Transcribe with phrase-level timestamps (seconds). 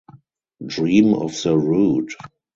[0.65, 2.09] Dream of the Rood.